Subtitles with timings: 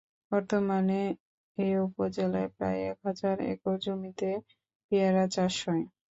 [0.31, 1.01] বর্তমানে
[1.57, 4.29] এ উপজেলায় প্রায় এক হাজার একর জমিতে
[4.87, 5.85] পেয়ারার চাষ হয়।